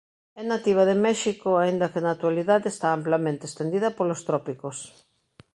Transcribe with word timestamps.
É 0.41 0.43
nativa 0.51 0.83
de 0.89 0.95
México 1.07 1.49
aínda 1.55 1.91
que 1.91 2.03
na 2.03 2.11
actualidade 2.15 2.67
está 2.69 2.87
amplamente 2.99 3.43
estendida 3.49 3.95
polos 3.97 4.21
trópicos. 4.27 4.77